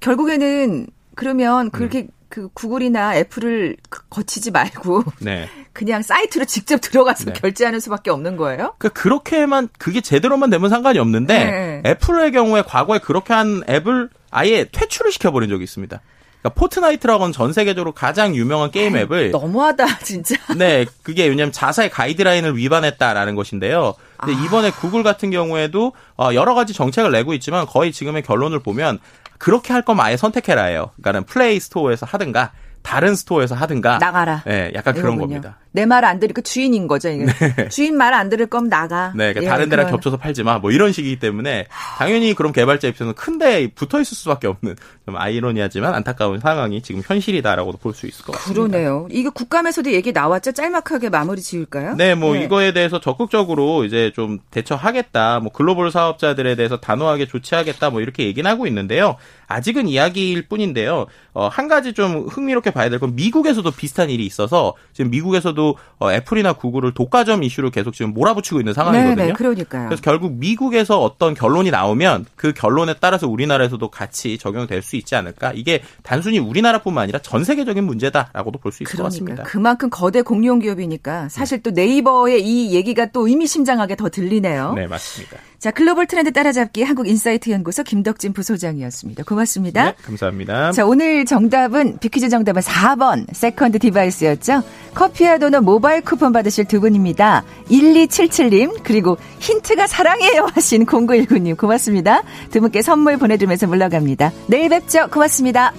[0.00, 2.08] 결국에는 그러면 그렇게 음.
[2.28, 5.48] 그 구글이나 애플을 그- 거치지 말고 네.
[5.74, 7.32] 그냥 사이트로 직접 들어가서 네.
[7.34, 8.74] 결제하는 수밖에 없는 거예요?
[8.78, 11.82] 그 그렇게만 그게 제대로만 되면 상관이 없는데 네.
[11.90, 16.00] 애플의 경우에 과거에 그렇게 한 앱을 아예 퇴출을 시켜버린 적이 있습니다.
[16.40, 20.34] 그러니까 포트나이트라고 하는 전 세계적으로 가장 유명한 게임 앱을 너무하다 진짜.
[20.56, 23.94] 네, 그게 왜냐하면 자사의 가이드라인을 위반했다라는 것인데요.
[24.16, 24.44] 근데 아.
[24.44, 28.98] 이번에 구글 같은 경우에도 어, 여러 가지 정책을 내고 있지만 거의 지금의 결론을 보면
[29.42, 30.90] 그렇게 할 거면 아예 선택해라예요.
[30.92, 32.52] 그러니까는 플레이 스토어에서 하든가
[32.82, 33.98] 다른 스토어에서 하든가.
[33.98, 34.44] 나가라.
[34.46, 35.40] 네, 약간 그런 이거군요.
[35.40, 35.56] 겁니다.
[35.72, 37.08] 내 말 안 들으니까 주인인 거죠.
[37.08, 37.24] 이게.
[37.70, 39.12] 주인 말 안 들을 거면 나가.
[39.16, 40.58] 네, 그러니까 예, 다른 데랑 그런- 겹쳐서 팔지 마.
[40.58, 41.66] 뭐 이런 식이기 때문에
[41.98, 47.78] 당연히 그런 개발자 입장에서는 큰데 붙어 있을 수밖에 없는 좀 아이러니하지만 안타까운 상황이 지금 현실이다라고도
[47.78, 48.62] 볼 수 있을 것 같습니다.
[48.68, 49.06] 그러네요.
[49.10, 50.52] 이거 국감에서도 얘기 나왔죠.
[50.52, 51.94] 짤막하게 마무리 지을까요?
[51.96, 52.42] 네, 뭐 예.
[52.44, 55.40] 이거에 대해서 적극적으로 이제 좀 대처하겠다.
[55.40, 57.90] 뭐 글로벌 사업자들에 대해서 단호하게 조치하겠다.
[57.90, 59.16] 뭐 이렇게 얘기는 하고 있는데요.
[59.48, 61.06] 아직은 이야기일 뿐인데요.
[61.34, 65.61] 어, 한 가지 좀 흥미롭게 봐야 될 건 미국에서도 비슷한 일이 있어서 지금 미국에서도
[65.98, 69.14] 어, 애플이나 구글을 독과점 이슈로 계속 지금 몰아붙이고 있는 상황이거든요.
[69.16, 69.88] 네, 네, 그러니까요.
[69.88, 75.52] 그래서 결국 미국에서 어떤 결론이 나오면 그 결론에 따라서 우리나라에서도 같이 적용될 수 있지 않을까?
[75.54, 79.42] 이게 단순히 우리나라뿐만 아니라 전 세계적인 문제다라고도 볼 수 있을 것 그러니까 같습니다.
[79.44, 84.72] 그만큼 거대 공룡 기업이니까 사실 또 네이버의 이 얘기가 또 의미심장하게 더 들리네요.
[84.74, 85.36] 네, 맞습니다.
[85.62, 89.22] 자, 글로벌 트렌드 따라잡기 한국인사이트 연구소 김덕진 부소장이었습니다.
[89.22, 89.84] 고맙습니다.
[89.84, 90.72] 네, 감사합니다.
[90.72, 94.64] 자, 오늘 정답은 비퀴즈 정답은 4번 second device였죠.
[94.92, 97.44] 커피와 도넛 모바일 쿠폰 받으실 두 분입니다.
[97.70, 102.24] 1277님 그리고 힌트가 사랑해요 하신 0919님 고맙습니다.
[102.50, 104.32] 두 분께 선물 보내드리면서 물러갑니다.
[104.48, 105.06] 내일 뵙죠.
[105.12, 105.72] 고맙습니다.